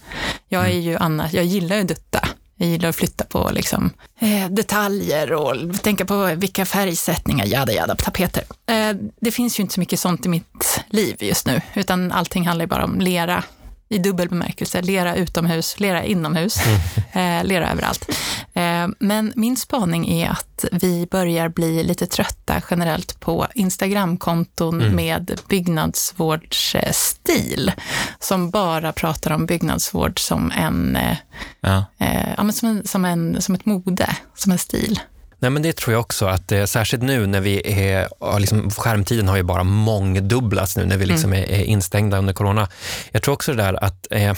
[0.48, 0.82] Jag är mm.
[0.82, 2.28] ju annars, jag gillar ju att dutta.
[2.58, 7.94] Jag gillar att flytta på liksom, eh, detaljer och tänka på vilka färgsättningar, jada jada,
[7.94, 8.44] på tapeter.
[8.66, 12.46] Eh, det finns ju inte så mycket sånt i mitt liv just nu, utan allting
[12.46, 13.44] handlar bara om lera
[13.88, 14.82] i dubbel bemärkelse.
[14.82, 16.80] Lera utomhus, lera inomhus, mm.
[17.40, 18.10] eh, lera överallt.
[18.54, 24.96] Eh, men min spaning är att vi börjar bli lite trötta generellt på Instagramkonton mm.
[24.96, 27.72] med byggnadsvårdsstil,
[28.18, 31.16] som bara pratar om byggnadsvård som en, eh,
[31.60, 31.84] ja.
[31.98, 35.00] Eh, ja, som, en, som, en, som ett mode, som en stil.
[35.38, 39.28] Nej, men det tror jag också, att eh, särskilt nu när vi är, liksom, skärmtiden
[39.28, 41.44] har ju bara mångdubblats nu när vi liksom mm.
[41.44, 42.68] är, är, instängda under corona.
[43.10, 44.34] Jag tror också det där att, eh,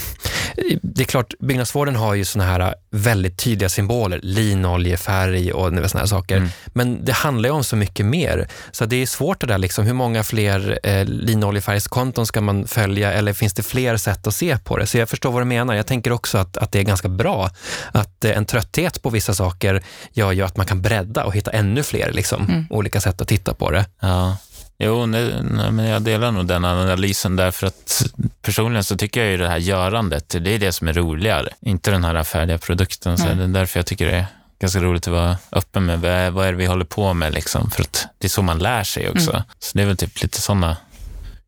[0.83, 6.07] det är klart, byggnadsvården har ju såna här väldigt tydliga symboler, linoljefärg och såna här
[6.07, 6.37] saker.
[6.37, 6.49] Mm.
[6.67, 8.49] Men det handlar ju om så mycket mer.
[8.71, 13.13] Så det är svårt det där, liksom, hur många fler eh, linoljefärgskonton ska man följa
[13.13, 14.87] eller finns det fler sätt att se på det?
[14.87, 15.75] Så jag förstår vad du menar.
[15.75, 17.51] Jag tänker också att, att det är ganska bra
[17.93, 19.83] att eh, en trötthet på vissa saker
[20.13, 22.67] gör ju att man kan bredda och hitta ännu fler liksom, mm.
[22.71, 23.85] olika sätt att titta på det.
[24.01, 24.37] Ja.
[24.81, 28.03] Jo, nej, nej, men jag delar nog den analysen därför att
[28.43, 31.91] personligen så tycker jag ju det här görandet, det är det som är roligare, inte
[31.91, 33.19] den här färdiga produkten.
[33.19, 34.27] Så det är därför jag tycker det är
[34.61, 37.71] ganska roligt att vara öppen med vad, vad är det vi håller på med, liksom,
[37.71, 39.31] för att det är så man lär sig också.
[39.31, 39.43] Mm.
[39.59, 40.77] Så det är väl typ lite sådana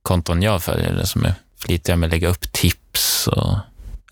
[0.03, 3.59] konton jag följer, som är flitiga med att lägga upp tips och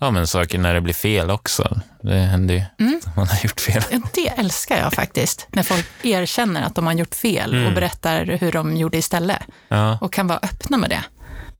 [0.01, 1.81] Ja, men saker när det blir fel också.
[2.01, 2.99] Det händer ju mm.
[3.15, 3.83] man har gjort fel.
[3.91, 7.67] Ja, det älskar jag faktiskt, när folk erkänner att de har gjort fel mm.
[7.67, 9.41] och berättar hur de gjorde istället.
[9.67, 9.97] Ja.
[10.01, 11.03] Och kan vara öppna med det.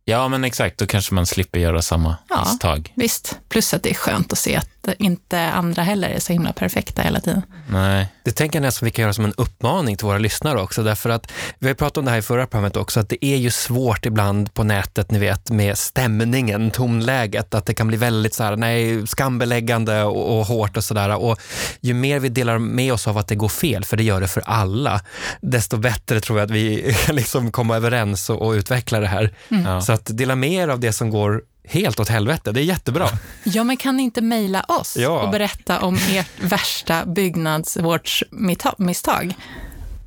[0.09, 0.77] Ja, men exakt.
[0.77, 2.93] Då kanske man slipper göra samma ja, misstag.
[2.95, 3.39] Visst.
[3.49, 7.01] Plus att det är skönt att se att inte andra heller är så himla perfekta
[7.01, 7.41] hela tiden.
[7.69, 8.07] Nej.
[8.23, 11.09] Det tänker jag nästan vi kan göra som en uppmaning till våra lyssnare också, därför
[11.09, 13.51] att vi har pratat om det här i förra programmet också, att det är ju
[13.51, 18.43] svårt ibland på nätet, ni vet, med stämningen, tonläget, att det kan bli väldigt så
[18.43, 21.15] här, nej, skambeläggande och, och hårt och sådär.
[21.15, 21.39] Och
[21.81, 24.27] ju mer vi delar med oss av att det går fel, för det gör det
[24.27, 25.01] för alla,
[25.41, 29.33] desto bättre tror jag att vi kan liksom komma överens och, och utveckla det här.
[29.49, 29.81] Mm.
[29.81, 32.51] Så att dela med er av det som går helt åt helvete.
[32.51, 33.09] Det är jättebra.
[33.43, 35.21] Ja, men kan ni inte mejla oss ja.
[35.21, 39.33] och berätta om ert värsta byggnadsvårdsmisstag?